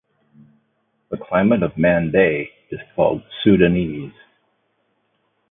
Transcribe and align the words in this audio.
The 1.11 1.17
climate 1.17 1.61
of 1.61 1.77
Mande 1.77 2.47
is 2.71 2.79
called 2.95 3.21
Sudanese. 3.43 4.09